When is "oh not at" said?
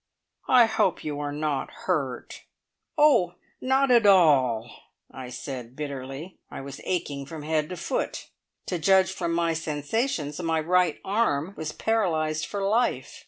2.97-4.07